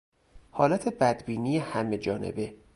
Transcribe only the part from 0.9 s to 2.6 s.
بدبینی همه جانبه